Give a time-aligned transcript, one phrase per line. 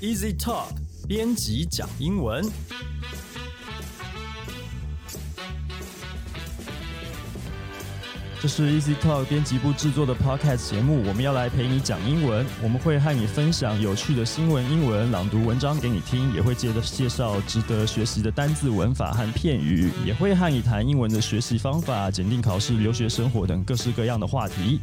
[0.00, 0.68] Easy Talk
[1.06, 2.42] 编辑讲英文。
[8.40, 12.46] 这是 Easy Talk 编辑部制作的 Podcast 节目，我们要来陪你讲英文。
[12.62, 24.80] 我们会和你分享有趣的新闻、英文朗读文章给你听，也会接着介绍值得学习的单字、文法和片语，也会和你谈英文的学习方法、检定考试、留学生活等各式各样的话题。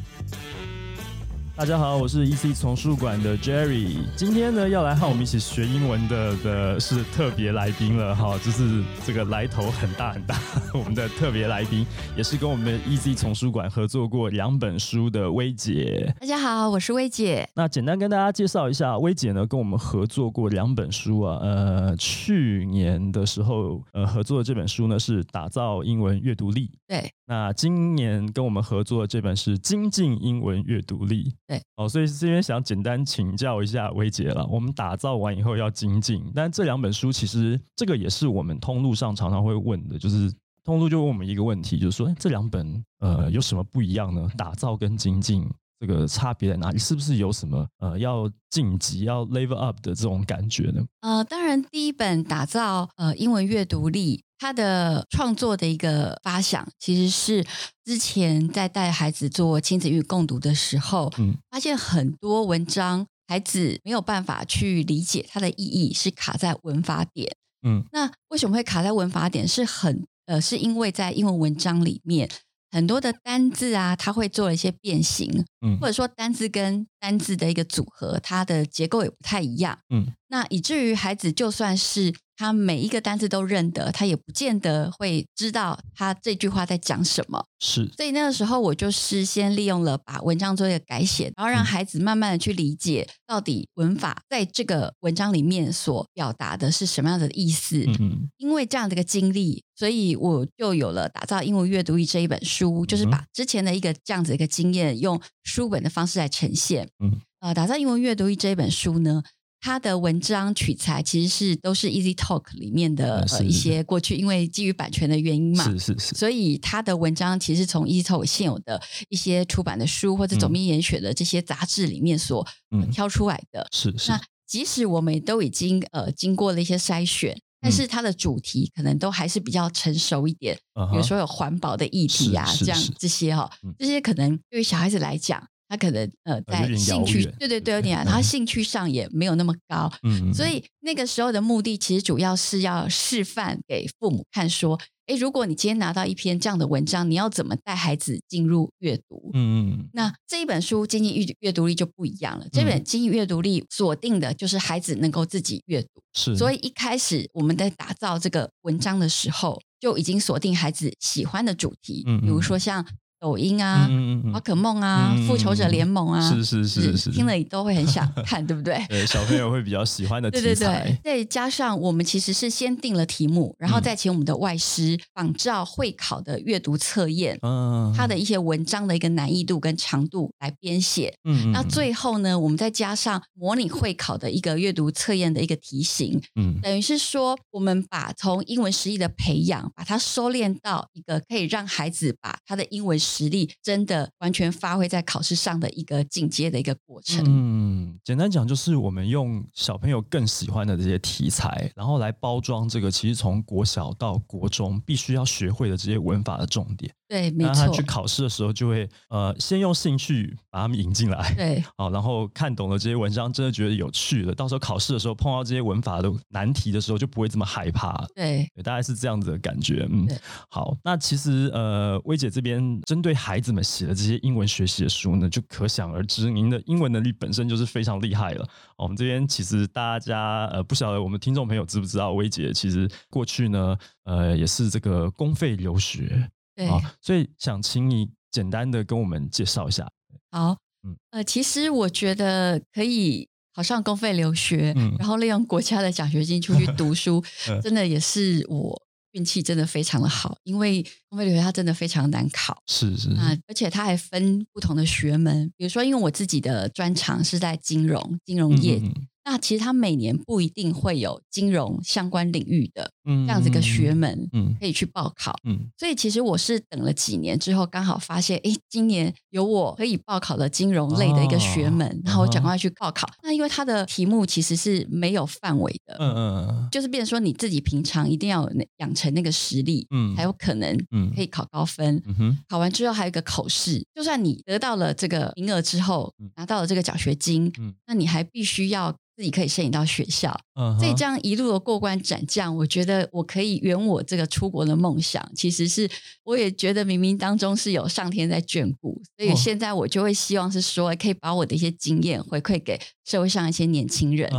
[1.58, 3.98] 大家好，我是 EC 丛书馆的 Jerry。
[4.16, 10.40] 今天呢，要来和我们一起学英文的的是特别来宾了哈，就是这个来头很大很大。
[10.72, 11.84] 我们的特别来宾
[12.16, 16.14] 也是跟我们 EC 丛书馆合作过两本书的薇姐。
[16.20, 17.50] 大家好，我是薇姐。
[17.56, 21.40] 那简单跟大家介绍一下，薇姐呢跟我们合作过两本书啊。
[21.42, 26.70] 呃，去年的时候，呃，合作的这本书呢是打造英文阅读力。
[26.88, 27.12] 对。
[27.30, 31.34] 那今年跟我们合作的这本是精进英文阅读力。
[31.48, 34.46] 对，哦，所以这边想简单请教一下薇姐了。
[34.48, 40.30] 我们打造完以后要精进，但这两本书其实这个也是我们通路上常常会问的，就是
[40.64, 44.30] 通路就问我们一个问题，就是说这两本呃有什么不一样呢？
[44.38, 46.78] 打造跟精进这个差别在哪里？
[46.78, 50.86] 是不是有什么呃要晋级、要 level up 的这种感觉呢？
[51.00, 54.26] 呃，当然，第一本打造呃英文阅读力。
[54.40, 57.46] 他的创作的一个发想，其实是
[57.84, 67.36] 之前在带孩子做亲子英语共读的时候，嗯，发现很多文章孩子没有办法去理解它的意义，是卡在文法点，
[67.68, 69.48] 嗯，那为什么会卡在文法点？
[69.48, 72.30] 是很呃，是因为在英文文章里面
[72.70, 82.14] 很多的单字啊，它会做了一些变形，嗯，或者说单字跟单字的一个组合，它的结构也不太一样，嗯，那以至于孩子就算是。
[82.40, 87.44] 他每一个单字都认得，他也不见得会知道他这句话在讲什么。
[87.60, 97.84] 是，所以那个时候我就是先利用了把文章做一个改写，然后让孩子慢慢的去理解到底文法在这个文章里面所表达的是什么样的意思。
[98.00, 106.88] 嗯，因为这样的一个经历，所以我就有了打造英文阅读力这一本书，就是把之前的一个这样子一个经验用书本的方式来呈现。
[107.00, 109.24] 嗯，呃，打造英文阅读力这一本书呢。
[109.60, 122.48] 它的文章取材其实是都是 Easy Talk 里面的呃一些过去，因为基于版权的原因嘛，是是是，所以它的文章其实从 Easy Talk 现有的一些出版的书或者总编严选的这些杂志里面所
[122.92, 123.68] 挑出来的。
[123.72, 124.12] 是是。
[124.12, 130.56] 那即使我们都已经呃经过了一些筛选，但是它的主题可能都还是比较成熟一点，
[130.92, 135.44] 比如说有环保的议题啊，这样这些哈，这些可能对于小孩子来讲。
[135.70, 149.32] 他可能呃在兴趣对对对有点，他兴趣上也没有那么高，嗯，所以那个时候的目的其实主要是要示范给父母看，说，哎，如果你今天拿到一篇这样的文章，你要怎么带孩子进入阅读？
[149.34, 162.86] 嗯嗯，那这一本书《经济阅阅读力》就不一样了，这本《经济阅读力》锁定的就是孩子能够自己阅读，是，所以一开始我们在打造这个文章的时候，就已经锁定孩子喜欢的主题，嗯，比如说像。
[163.20, 163.90] 抖音啊，
[164.32, 168.80] 宝可梦啊，复仇者联盟啊，是是是是，听了你都会很想看，对不对？
[168.90, 170.44] 对，小朋友会比较喜欢的题材。
[170.44, 181.14] 对对对，再加上我们其实是先定了题目，然后再请我们的外师仿照会考的阅读测验，嗯，它的一些文章的一个难易度跟长度来编写。
[181.24, 192.98] 嗯，那最后呢，我们再加上模拟会考的一个阅读测验的一个题型，嗯，等于是说，我们把从英文实力的培养，把它收敛到一个可以让孩子把他的英文。
[193.08, 197.24] 实力真的完全发挥在考试上的一个进阶的一个过程。
[197.26, 206.94] 嗯，简单讲就是我们用小朋友更喜欢的这些题材，然后来包装这个其实从国小到国中必须要学会的这些文法的重点。
[207.08, 207.54] 对，没错。
[207.54, 211.34] 他去考试的时候就会呃，先用兴趣把他们引进来。
[211.36, 218.06] 对， 好，然后看懂了这些文章，真的觉得有趣了，到时候考试的时候碰到这些文法的难题的时候，就不会这么害怕。
[218.14, 219.88] 对，大概是这样子的感觉。
[219.90, 220.08] 嗯，
[220.50, 228.46] 好，那其实呃，薇姐这边针对孩子们写的这些英文学习的书呢，就可想而知，您的英文能力本身就是非常厉害了。
[228.76, 236.30] 我们这边其实大家呃，不晓得我们听众朋友知不知道，薇姐其实过去呢，呃，也是这个公费留学。
[236.58, 236.68] 对，
[237.00, 239.88] 所以想请你简单的跟我们介绍一下。
[240.32, 247.24] 好，嗯，呃，其实我觉得可以考上公费留学，然后利用国家的奖学金出去读书，
[247.62, 248.82] 真的也是我
[249.12, 258.82] 运气真的非常的好，因为公费留学它真的非常难考，是是啊，而且它还分不同的学门，比如说因为我自己的专长是在金融金融业。
[259.30, 273.06] 那其实它每年不一定会有金融相关领域的这样子一个学门，嗯，可以去报考，嗯，所以其实我是等了几年之后，刚好发现，哎，今年有我可以报考的金融类的一个学门，然后我赶快去报考。
[273.22, 282.02] 那因为它的题目其实是没有范围的，嗯嗯，就是变成说你自己平常一定要养成那个实力，嗯，才有可能，嗯，可以考高分。
[282.06, 288.96] 嗯哼，考完之后还有一个口试，就算你得到了这个名额之后，拿到了这个奖学金，嗯，那你还必须要。
[289.18, 290.40] 自己可以申请到学校，
[290.80, 295.28] 所以这样一路的过关斩将，我觉得我可以圆我这个出国的梦想。
[295.36, 295.90] 其实是
[296.24, 304.32] 我也觉得冥冥当中是有上天在眷顾，所以现在我就会希望是说，可以把我的一些经验回馈给社会上一些年轻人。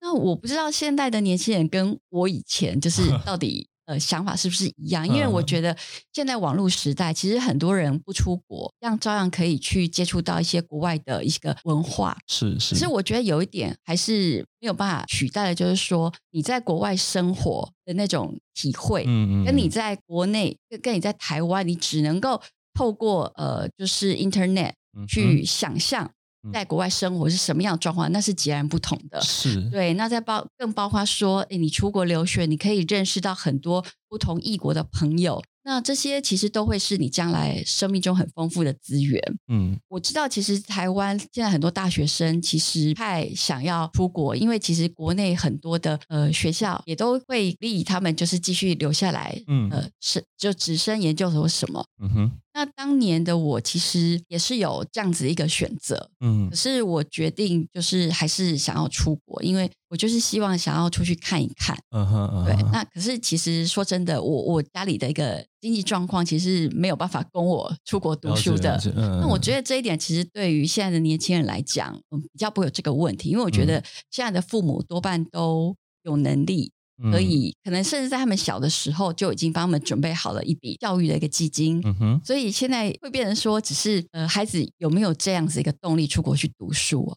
[0.00, 3.66] 那我不知道现在的年轻人跟我以前就是 到底。
[3.86, 5.06] 呃，想法是不是一样？
[5.06, 5.76] 因为我觉得
[6.12, 12.16] 现在网络时代，其实很多人不出国，这样照样可以去接触到一些国外的一个文化。
[12.26, 12.74] 是是。
[12.74, 22.40] 其实我觉得有一点还是没有办法取代的，就是说你在国外生活的那种体会，嗯嗯，跟你在国内，跟跟你在台湾，你只能够
[22.72, 24.72] 透过呃，就是 Internet
[25.06, 26.10] 去想象。
[26.52, 28.10] 在国外生活是什么样的状况？
[28.12, 29.20] 那是截然不同的。
[29.20, 29.94] 是对。
[29.94, 35.42] 那在包更包括说，诶，你出国留学，你可以认识到很多不同异国的朋友。
[35.66, 39.18] 那这些其实都会是你将来生命中很丰富的资源。
[39.48, 49.42] 嗯，我知道，其实台湾现在很多大学生其实太想要出国，因为其实国内很多的呃学校也都会利他们就是继续留下来。
[49.46, 51.82] 嗯，呃，是就直升研究所什么。
[52.02, 52.32] 嗯哼。
[52.54, 56.08] 那当年的我其实也是有这样子一个选择。
[56.20, 61.76] 嗯，可是我决定就是还是想要出国，因为我就是希望想要出去看一看。
[61.90, 62.44] 嗯哼。
[62.46, 62.56] 对。
[62.72, 65.44] 那可是其实说真的，我我家里的一个。
[65.64, 76.70] 经济状况其实没有办法供我出国读书的，那我觉得这一点其实对于现在的年轻人来讲，嗯，比较不会有这个问题，因为我觉得现在的父母多半都有能力。
[77.02, 81.82] 可以，可能甚至在他们小的时候就已经帮他们准备好了一笔教育的一个基金，
[82.24, 87.12] 所以现在会变成说，只是呃，孩子有没有这样子一个动力出国去读书？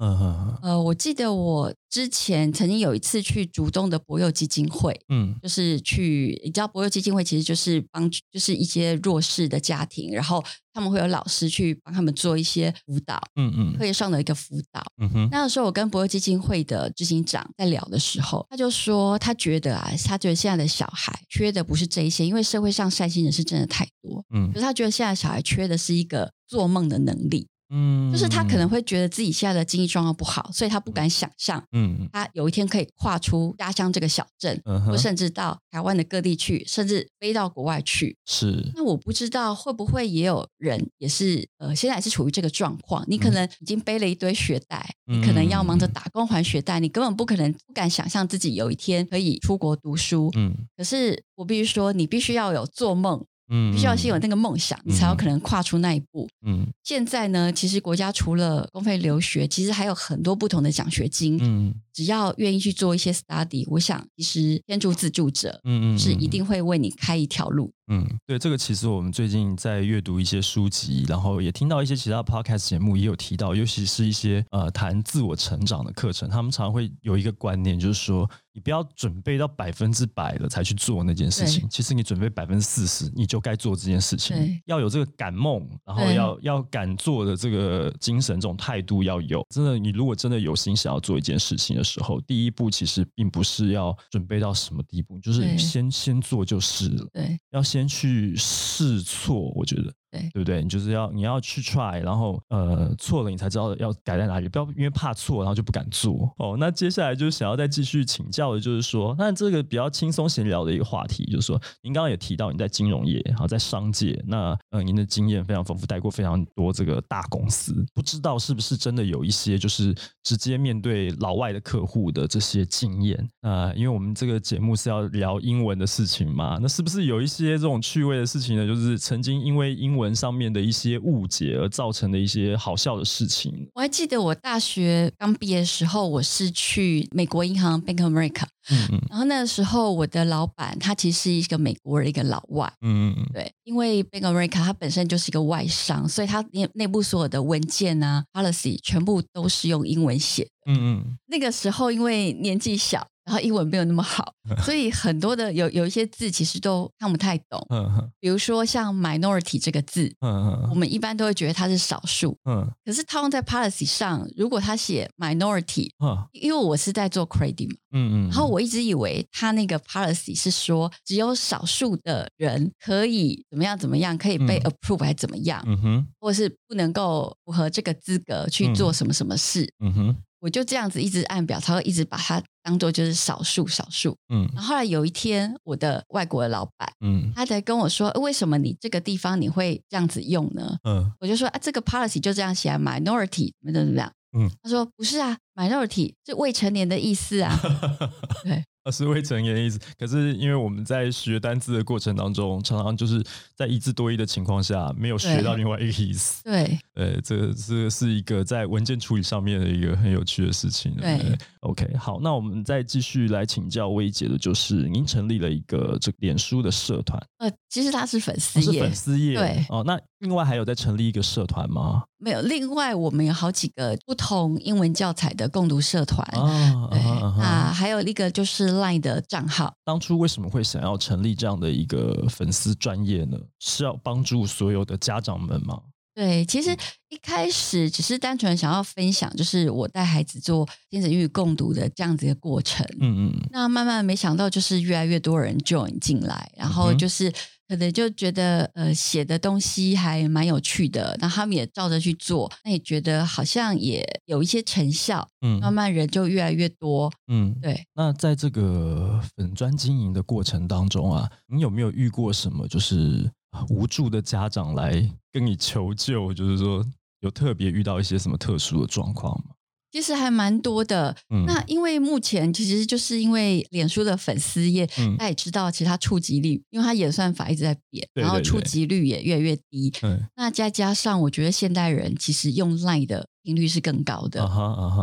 [0.62, 10.44] 呃，我记得我之前曾经有一次去主动的博幼基金会，嗯，就是去，你知道博幼基金会其实就是帮，就是一些弱势的家庭，然后。
[10.74, 14.86] 他们会有老师去帮他们做一些辅导，嗯嗯，课业上的一个辅导。
[15.02, 27.48] 嗯哼，那时候我跟博友基金会的执行长在聊的时候，他就说他觉得啊，他觉得现在的小孩缺的不是这一些，因为社会上善心人士真的太多，嗯，可是他觉得现在小孩缺的是一个做梦的能力。
[27.70, 38.16] 嗯，就是他可能会觉得自己现在的经济状况不好，所以他不敢想象，嗯，他有一天可以跨出家乡这个小镇，或甚至到台湾的各地去，甚至飞到国外去。
[38.26, 43.04] 是，那我不知道会不会也有人也是，呃，现在是处于这个状况。
[43.08, 50.32] 你可能已经背了一堆学贷，你可能要忙着打工还学贷，你根本不可能不敢想象自己有一天可以出国读书。
[50.36, 53.26] 嗯，可是我必须说，你必须要有做梦。
[53.50, 56.28] 嗯，必须要先有那个梦想，你才有可能跨出那一步。
[56.46, 61.38] 嗯，现在呢，其实国家除了公费留学，其实还有很多不同的奖学金。
[61.42, 67.74] 嗯，只要愿意去做一些 study，我想其实天助自助者，嗯嗯，是一定会为你开一条路。
[67.90, 78.30] 嗯，对，这个其实我们最近在阅读一些书籍，然后也听到一些其他 podcast 节目也有提到，尤其是一些呃谈自我成长的课程，他们常常会有一个观念，就是说。
[78.54, 81.68] 你不要准备到百分之百了才去做那件事情。
[81.70, 84.36] 其实你准备百分之四十，你就该做这件事情。
[84.66, 89.46] 要有这个敢梦，然后要要敢做的这个精神，这种态度要有。
[89.54, 97.08] 真的，你如果真的有心想要做一件事情的时候，第一步其实并不是要准备到什么地步，就是先先做就是了。
[97.14, 99.94] 对，要先去试错，我觉得。
[100.12, 100.62] 对，对不对？
[100.62, 104.48] 你就是要你要去 try，然后呃错了，你才知道要改在哪里。
[104.48, 106.34] 不要因为怕错，然后就不敢做。
[106.38, 123.74] 哦，那接下来就是想要再继续请教的，就是说，那这个比较轻松闲聊的一个话题，就是说，您刚刚也提到你在金融业，好在商界，那呃您的经验非常丰富，带过非常多这个大公司，不知道是不是真的有一些就是直接面对老外的客户的这些经验啊？
[123.74, 128.66] 因为我们这个节目是要聊英文的事情嘛，那是不是有一些这种趣味的事情呢？
[128.66, 133.68] 就是曾经因为英文上面的一些误解而造成的一些好笑的事情。
[133.74, 150.48] 我还记得我大学刚毕业的时候，我是去美国银行 Bank of America，嗯嗯，然后那个时候我的老板他其实是一个美国的，一个老外，嗯嗯嗯，对，因为 Bank of America 它本身就是一个外商，所以它内内部所有的文件啊 policy 全部都是用英文写。
[150.66, 153.08] 嗯嗯，那个时候因为年纪小。
[153.28, 157.62] 然后英文没有那么好，所以很多的有有一些字其实都看不太懂。
[157.70, 162.38] 嗯，比如说像 minority 这个字，嗯我们一般都会觉得它是少数。
[162.46, 180.16] 嗯，可是套用在 policy 上，如果他写 minority，嗯，因为我是在做 credit 嘛，嗯嗯，然后我一直以为他那个 policy 是说只有少数的人可以怎么样怎么样，可以被 approve 还怎么样，嗯哼，或是不能够符合这个资格去做什么什么事，嗯哼。
[180.40, 184.16] 我就这样子一直按表，他会一直把它当做就是少数少数。
[184.30, 190.78] 嗯，然后后来有一天，我的外国的老板，嗯，他才跟我说，为什么你这个地方你会这样子用呢？
[190.84, 194.12] 嗯，我就说啊，这个 policy 就这样写，minority 怎么怎么样？
[194.38, 197.60] 嗯，他说不是啊，minority 是未成年的意思啊。
[198.44, 198.64] 对。
[198.90, 203.22] 是未成年的意思，可是因为我们在学单字的过程当中，常常就是
[203.54, 206.42] 在一字多义的情况下，没有学到另外一个意思。
[206.46, 210.96] 对，呃，这这是一个在文件处理上面的一个很有趣的事情。
[210.96, 211.20] 对
[211.60, 217.22] ，OK，好，那我们再继续来请教薇姐的，就是您成立了一个这脸书的社团。
[217.40, 219.36] 呃，其实他是粉丝页，粉丝页。
[219.36, 222.04] 对，哦，那另外还有在成立一个社团吗？
[222.20, 226.26] 没有，另外我们有好几个不同英文教材的共读社团。
[226.40, 228.68] 啊，对，啊，还有一个就是。
[228.78, 233.38] Line 的账号，当初为什么会想要成立这样的一个粉丝专业呢？
[233.60, 235.82] 是要帮助所有的家长们吗？
[236.14, 236.76] 对，其实
[237.10, 242.86] 一开始只是单纯想要分享，就是我带孩子做亲子英语共读的这样子一个过程。
[243.00, 247.34] 嗯嗯，那慢慢没想到，就是越来越多人 join 进来，然后就是。
[247.68, 257.86] 可能就觉得呃写的东西还蛮有趣的，那他们也照着去做，那也觉得好像也有一些成效，嗯，慢慢人就越来越多，嗯，对。
[257.94, 263.30] 那在这个粉砖经营的过程当中啊，你有没有遇过什么就是
[263.70, 264.92] 无助的家长来
[265.32, 266.34] 跟你求救？
[266.34, 266.86] 就是说
[267.20, 269.56] 有特别遇到一些什么特殊的状况吗？
[269.92, 271.16] 其实还蛮多的，
[271.46, 274.86] 那因为目前其实就是因为脸书的粉丝页，
[275.18, 279.92] 大家也知道，其实它触及率，因为它演算法一直在变，然后触及率也越来越低。
[280.36, 284.42] 那再加上我觉得现代人其实用 Line 的频率是更高的，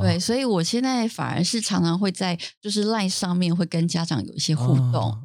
[0.00, 5.16] 对，所以我现在反而是常常会在就是 Line 上面会跟家长有一些互动。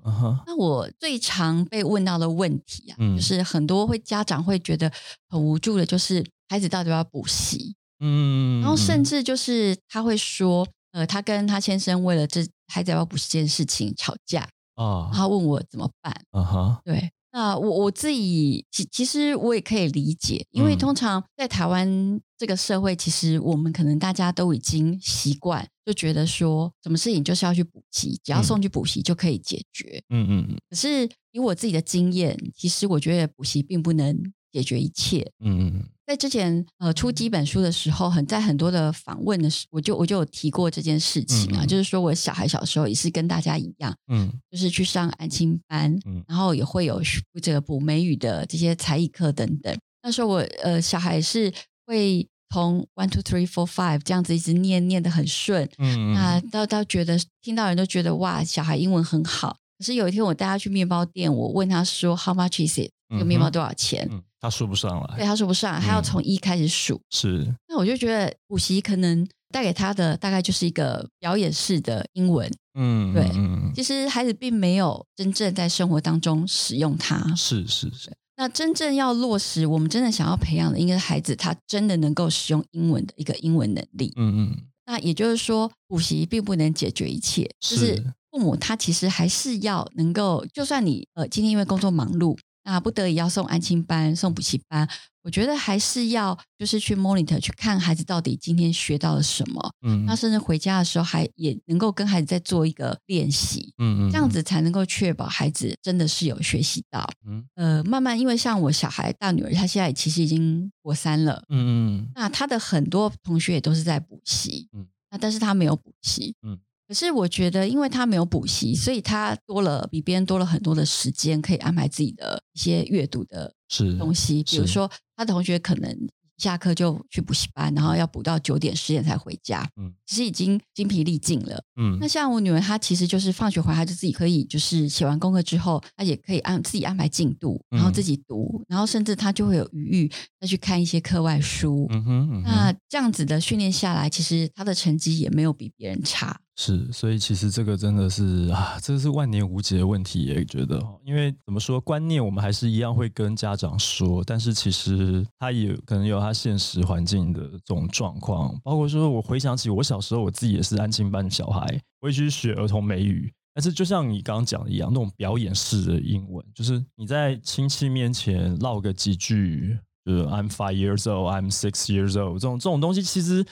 [0.47, 4.91] 那我最常被问到的问题啊，就是很多会家长会觉得
[5.29, 7.75] 很无助的，就是孩子到底要补习。
[7.99, 16.13] 嗯，然后甚至就是他会说，呃，他跟他先生为了这孩子要补习这件事情吵架啊，他问我怎么办？
[16.31, 30.01] 啊哈，对，那我我自己其其实我也可以理解，因为通常在台湾这个社会，其实我们可能大家都已经习惯，就觉得说什么事情就是要去补习，只要送去补习就可以解决。
[30.09, 30.57] 嗯嗯嗯。
[30.69, 34.17] 可是以我自己的经验，其实我觉得补习并不能
[34.51, 35.29] 解决一切。
[35.43, 35.83] 嗯嗯。
[36.09, 46.99] 在之前呃出几本书的时候，很在很多的访问的时，我就我就有提过这件事情啊，就是说我小孩小时候也是跟大家一样，嗯，就是去上安亲班，嗯，然后也会有
[47.43, 49.77] 这个补美语的这些才艺课等等。
[50.01, 51.53] 那时候我呃小孩是
[51.85, 59.55] 会从 one two three four five 这样子一直念念的很顺，嗯，那到到觉得听到人都觉得哇，小孩英文很好。
[59.77, 62.89] 可是有一天我带他去面包店，我问他说 How much is it？
[63.09, 64.09] 这个面包多少钱？
[64.41, 67.01] 他说不上来，对，他说不上，他要从一开始数。
[67.09, 72.49] 是，那我就觉得补习可能带给他的大概就是一个表演式的英文。
[72.75, 73.29] 嗯，对，
[73.75, 77.17] 其实孩子并没有真正在生活当中使用它。
[77.35, 78.09] 是是是。
[78.37, 84.13] 那真正要落实，我们真的想要培养的，应该是孩子他真的能够使用英文的一个英文能力。
[84.15, 84.57] 嗯嗯。
[84.85, 88.01] 那也就是说，补习并不能解决一切，就是
[88.31, 92.37] 父母他其实还是要能够，就算你呃今天因为工作忙碌。
[92.71, 94.87] 那不得已要送安亲班、送补习班，
[95.23, 99.71] 我觉得还是要就是去 monitor 去看孩子到底今天学到了什么。
[99.81, 103.73] 嗯，那甚至回家的时候还也能够跟孩子再做一个练习。
[103.79, 107.09] 嗯嗯，这样子才能够确保孩子真的是有学习到。
[107.25, 111.43] 嗯，呃，慢慢因为像我小孩大女儿，她现在其实已经国三了。
[111.49, 114.67] 嗯嗯，那她的很多同学也都是在补习。
[114.73, 116.35] 嗯，那但是她没有补习。
[116.43, 116.59] 嗯。
[116.89, 123.53] 可是我觉得，因为他没有补习，所以他多了比别人多了很多的时间，可以安排自己的一些阅读的
[123.99, 124.43] 东西。
[124.43, 126.09] 比如说，他的同学可能。
[126.39, 129.69] 下课就去补习班，然后要补到九点十点才回家。
[129.75, 131.61] 嗯，其实已经精疲力尽了。
[131.75, 141.87] 嗯，那像我女儿，她其实就是放学回来她就自己可以，就是写完功课之后，她也可以按自己安排进度，然后自己读，然后甚至她就会有余裕再去看一些课外书。
[141.89, 146.39] 嗯哼，那这样子的训练下来，其实她的成绩也没有比别人差。
[146.61, 161.65] 是，所以其实这个真的是啊，这是万年无解的问题，也觉得，因为怎么说，观念我们还是一样会跟家长说，但是其实他也可能有他现实环境的这种状况，包括说，我回想起我小时候，我自己也是安亲班的小孩，
[162.01, 169.79] 我也去学儿童美语，但是就像你刚刚讲的一样，那种表演式的英文，就是你在亲戚面前唠个几句。
[170.27, 173.45] ，I'm five years old, I'm six years old，这种这种东西，其实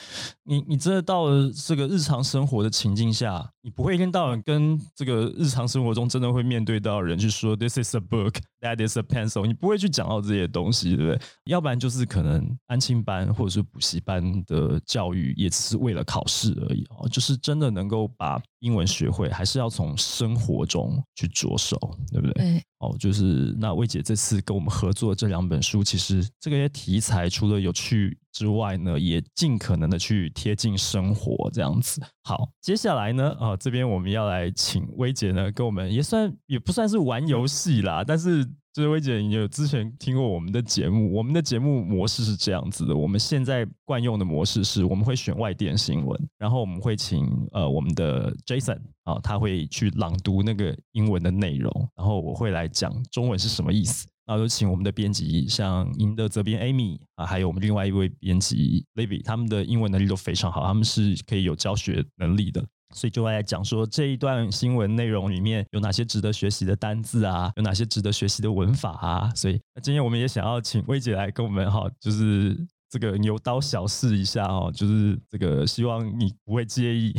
[0.43, 11.19] 你你真的到了这个日常生活的情境下，你不会一天到晚跟这个日常生活中真的会面对到人去说 This is a book, that is a pencil，你不会去讲到这些东西，对不对？
[11.43, 21.77] 要不然就是可能安亲班或者是补习班的教育也只是为了考试而已哦，就是真的能够把英文学会，还是要从生活中去着手，
[22.09, 22.33] 对不对？
[22.35, 22.63] 对。
[22.79, 32.01] 哦，就是那魏姐这次跟我们合作这两本书，其实这个题材除了有趣之外呢，也尽可能的去贴近生活这样子。
[32.23, 54.07] 好，接下来呢，啊，这边我们要来请薇姐呢，跟我们也算也不算是玩游戏啦，但是就是薇姐，有之前听过我们的节目，我们的节目模式是这样子的，我们现在惯用的模式是我们会选外电新闻，然后我们会请呃我们的 Jason 啊，他会去朗读那个英文的内容，然后我会来讲中文是什么意思。
[54.27, 62.61] 那就请我们的编辑，像您的责编 Amy 啊，还有我们另外一位编辑 Livy，他们的英文能力都非常好，他们是可以有教学能力的，
[62.93, 72.67] 所以就来讲说这一段新闻内容里面有哪些值得学习的单字啊，有哪些值得学习的文法啊，所以今天我们也想要请薇姐来跟我们哈，就是。
[72.89, 77.13] 这个牛刀小试一下哦，就是这个，希望你不会介意，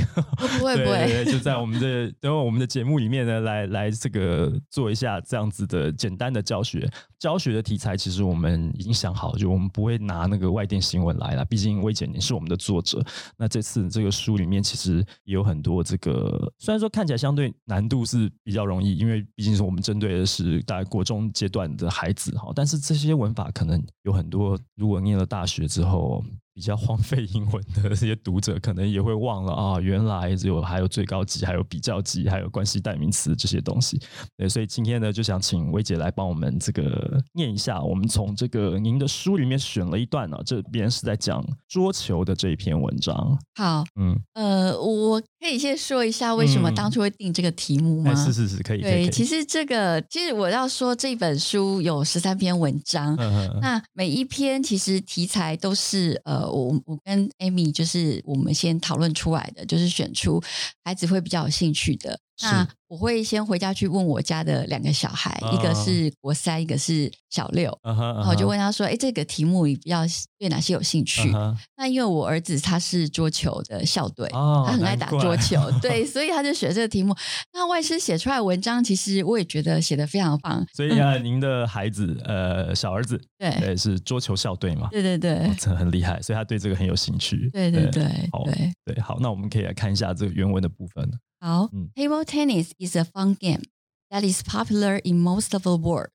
[0.58, 6.88] 不会 不会，就在我们的等会我们的节目里面呢，来来这个做一下这样子的简单的教学。
[7.18, 13.04] 教学的题材其实我们已经想好，就我们不会拿那个外电新闻来了，毕竟魏姐你是我们的作者。
[13.36, 26.22] 那这次这个书里面其实也有很多这个，虽然说看起来相对难度是比较容易，因为毕竟是我们针对的是大概国中阶段的孩子哈，但是这些文法可能有很多，如果念了大学之后。
[26.58, 33.96] 比较荒废英文的这些读者，可能也会忘了啊， 原来只有还有最高级，还有比较级，还有关系代名词这些东西。
[34.36, 37.80] 对，所以今天呢，就想请薇姐来帮我们这个念一下。
[37.80, 43.38] 我们从这个您的书里面选了一段呢，这边是在讲桌球的这一篇文章。
[43.54, 48.12] 好，嗯，呃，我可以先说一下为什么当初会定这个题目吗？
[48.16, 48.80] 是是是，可以。
[48.80, 53.14] 对，其实这个其实我要说，这本书有十三篇文章，
[53.60, 56.47] 那每一篇其实题材都是呃。
[56.50, 60.42] 我我跟 Amy 就是我们先讨论出来的，就是选出
[60.84, 62.18] 孩子会比较有兴趣的。
[62.42, 70.02] 那我会先回家去问我家的两个小孩，一个是国三，一个是小六，然后就问他说：“哎，这个题目你比较
[70.38, 71.30] 对哪些有兴趣？”
[71.76, 77.14] 那因为我儿子他是桌球的校队，他很爱打桌球，对，所以他就选这个题目。
[77.52, 80.64] 那外师写出来文章，其实我也觉得写的非常棒。
[80.72, 84.88] 所以啊，您的孩子呃，小儿子对是桌球校队嘛？
[84.90, 87.50] 对对对，真的很厉害，所以他对这个很有兴趣。
[87.52, 88.44] 对对对，好
[88.84, 91.06] 对好，那我们可以来看一下这个原文的部分。
[91.39, 93.63] 好，table tennis is a fun game
[94.09, 96.09] that is popular in most of the world.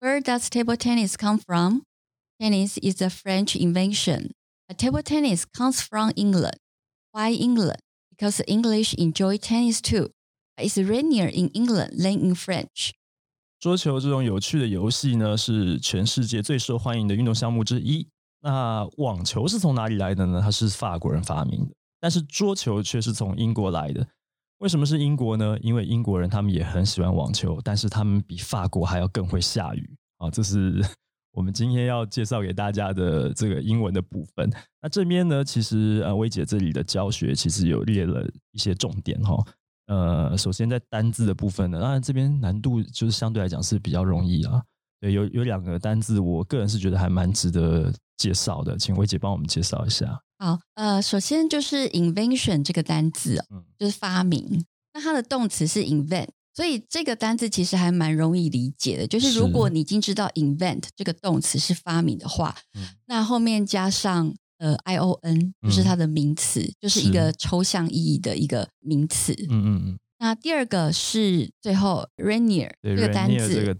[0.00, 1.82] Where does table tennis come from?
[2.38, 4.30] Tennis is a French invention.
[4.66, 6.56] But table tennis comes from England.
[7.12, 7.80] Why England?
[8.10, 10.10] Because the English enjoy tennis too.
[10.56, 12.92] It's rainier in England than in French.
[13.58, 18.08] 桌球这种有趣的游戏呢，是全世界最受欢迎的运动项目之一。
[18.40, 20.40] 那网球是从哪里来的呢？
[20.40, 24.08] 它是法国人发明的，但是桌球却是从英国来的。
[24.65, 25.55] 为什么是英国呢？
[25.61, 30.27] 因为英国人他们也很喜欢网球，但是他们比法国还要更会下雨啊！
[30.31, 30.83] 这是
[31.33, 34.49] 我们今天要介绍给大家的这个英文的部分。
[34.81, 39.37] 那这边呢，其实呃，薇姐这里的教学其实有列了一些重点哈。
[39.85, 44.63] 呃，首先在单字的部分呢，当然这边难度就是相对来讲是比较容易啊。
[44.99, 50.19] 对，有有两个单字，我个人是觉得还蛮值得介绍的，请薇姐帮我们介绍一下。
[50.45, 54.63] 好，呃，首先就是 invention 这个单字，嗯，就是发明。
[54.93, 59.07] 那它的动词是 invent，所以这个单字其实还蛮容易理解的。
[59.07, 62.55] 就是如果你已经知道 invent 这个动词是发明的话，
[63.07, 69.33] 那后面加上呃 i o n，就是它的名词，就是一个抽象意义的一个名词。
[69.49, 69.99] 嗯嗯嗯。
[70.25, 73.75] 那第二个是最后 rainier 这个单字，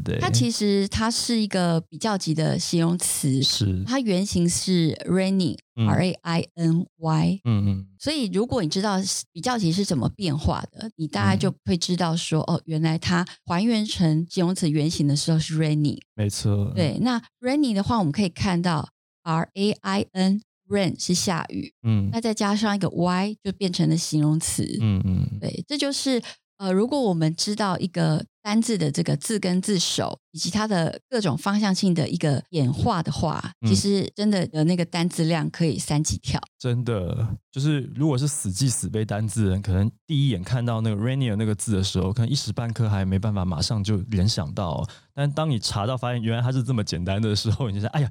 [0.00, 8.96] 对，它其实它是一个比较级的形容词，是它原型是 rainy，r a i n y，嗯嗯，所以如果你知道
[9.32, 18.88] 比较级是怎么变化的，你大概就会知道说，哦，原来它还原成形容词原型的时候是 rainy，没错，对，那 rainy 的话，我们可以看到
[19.24, 20.40] r a i n
[20.72, 26.22] rain 是下雨，嗯，那再加上一个 y 就变成了形容词，嗯嗯，对，这就是
[26.56, 28.24] 呃，如果我们知道一个。
[28.42, 36.40] 单字的这个字根字首以及它的各种方向性的一个演化的话，其实真的的那个单字量可以三级跳。
[36.58, 44.84] 真的，就是如果是死记死背单字人，可能第一眼看到那个 rainier 那个字的时候，可能一时半刻还没办法马上就联想到。
[45.14, 48.10] 但当你查到发现原来它是这么简单的时候，你就想：“哎呀，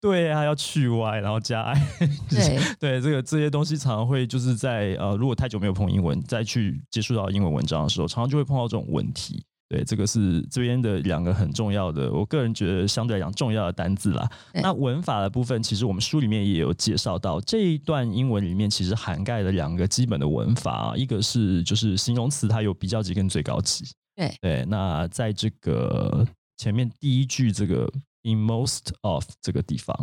[0.00, 1.88] 对啊，要去 y 然后加 i。
[2.28, 9.44] ”对对，这个这些东西常常会就是在呃，如果太久没有碰英文，再去接触到英文文章的时候，常常就会碰到这种问题。
[9.72, 14.30] 对，这个是这边的两个很重要的，我个人觉得相对来讲重要的单字啦。
[14.52, 23.86] 那文法的部分，其实我们书里面也有介绍到，这一段英文里面其实涵盖了两个基本的文法，一个是就是形容词它有比较级跟最高级。
[24.14, 26.22] 对对，那在这个
[26.58, 27.90] 前面第一句这个
[28.24, 29.96] in most of 这个地方，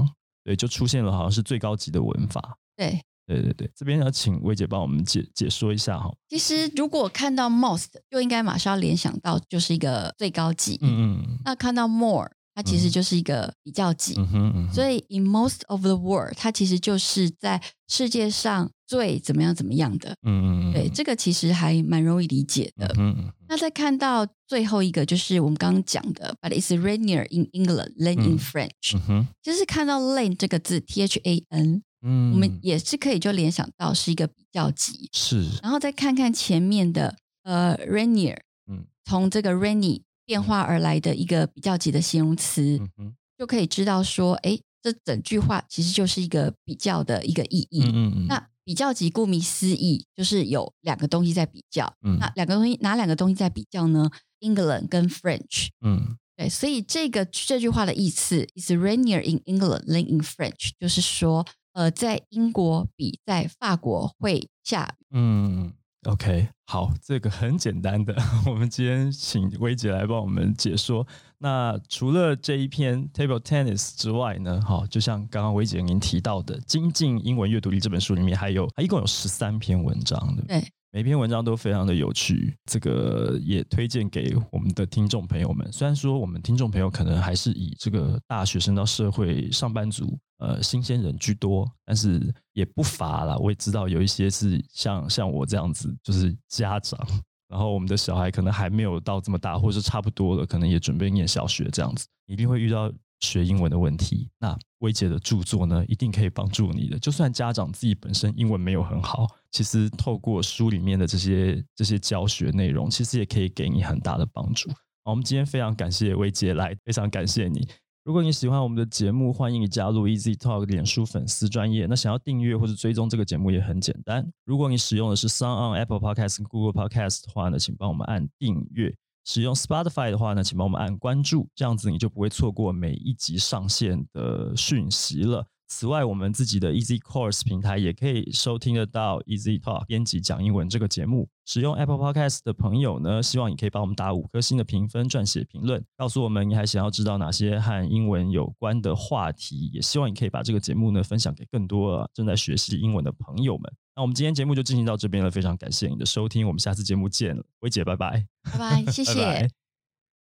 [0.43, 2.57] 对，就出现了好像是最高级的文法。
[2.75, 2.99] 对。
[3.29, 6.11] 对对对，这边要请薇姐帮我们解解说一下哈。
[6.27, 10.79] 其实如果看到 most，就应该马上联想到就是一个最高级。
[10.81, 11.37] 嗯嗯。
[11.45, 14.15] 那看到 more，它其实就是一个比较级。
[14.17, 14.73] 嗯哼。
[14.73, 20.15] 所以 in most of the world，它其实就是在世界上最怎么样怎么样的。
[20.23, 20.73] 嗯嗯嗯。
[20.73, 22.87] 对，这个其实还蛮容易理解的。
[22.97, 23.31] 嗯嗯。
[23.47, 28.95] 那再看到最后一个，就是我们刚刚讲的，but it's rainier in England than in French。
[28.95, 29.27] 嗯哼。
[29.43, 31.83] 就是看到 lane 这个字，T H A N。
[32.01, 47.83] 嗯，我们也是可以就联想到是一个比较级，是，然后再看看前面的呃，rainier，嗯，从这个 rainy 变化而来的一个比较级的形容词，嗯就可以知道说，哎，这整句话其实就是一个比较的一个意义。
[47.83, 54.09] 嗯嗯那比较级顾名思义就是有两个东西在比较，嗯，那两个东西哪两个东西在比较呢
[54.39, 61.45] ？England 跟 French，嗯，对，所以这个这句话的意思，is rainier in England than in French，就是说。
[61.79, 65.05] 呃，在英国比在法国会下雨。
[65.11, 65.71] 嗯
[66.03, 68.13] ，OK，好，这个很简单的。
[68.45, 71.07] 我们今天请薇姐来帮我们解说。
[71.37, 80.43] 那除了这一篇 Table Tennis 之外呢，好，就像刚刚薇姐您提到的《精进英文阅读力》这本书里面，还有它一共有十三篇文章的。
[80.49, 80.61] 对。
[80.91, 85.71] 每篇文章都非常的有趣，这个也推荐给我们的听众朋友们。
[85.71, 93.37] 虽然说我们听众朋友可能还是以这个大学生到社会上班族，呃，新鲜人居多，但是也不乏啦。
[93.37, 96.99] 我也知道有一些是像像我这样子，就是家长，
[97.47, 102.91] 然后我们的小孩可能还没有到这么大，或者是差不多了，可能也准备念小学这样子，一定会遇到。
[103.21, 106.97] 学英文的问题，那薇姐的著作呢，一定可以帮助你的。
[106.97, 114.71] 就算家长自己本身英文没有很好，其实透过书里面的这些这些教学内容，其实也可以给你很大的帮助。
[115.03, 117.67] 我们今天非常感谢薇姐来，非常感谢你。
[118.09, 121.85] 如果你喜欢我们的节目，欢迎你加入 Easy Talk 脸书粉丝专业。
[121.85, 124.27] 那想要订阅或者追踪这个节目也很简单。
[124.45, 128.91] 如果你使用的是 Sound on Apple Podcast、Google Podcast 的话呢，请帮我们按订阅。
[129.25, 135.45] 使用 Spotify 的话呢，请帮我们按关注，这样子你就不会错过每一集上线的讯息了。
[135.67, 141.29] 此外，我们自己的 Easy Course 平台也可以收听得到 Easy Talk 编辑讲英文这个节目。
[141.49, 149.71] 使用 Apple Podcast 的朋友呢，希望你可以帮我们打五颗星的评分，撰写评论，告诉我们你还想要知道哪些和英文有关的话题。
[149.73, 153.73] 也希望你可以把这个节目呢分享给更多正在学习英文的朋友们。
[153.95, 159.49] 那我们今天节目就进行到这边了，非常感谢你的收听，我们下次节目见了，薇姐，拜拜，拜拜，谢谢。